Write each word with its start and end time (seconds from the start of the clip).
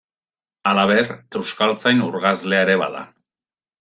Halaber, 0.69 1.11
Euskaltzain 1.41 2.01
urgazlea 2.09 2.67
ere 2.67 2.79
ba 2.85 2.89
da. 2.99 3.05